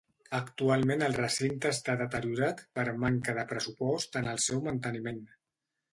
[0.35, 5.25] Actualment el recinte està deteriorat per manca de pressupost en el manteniment.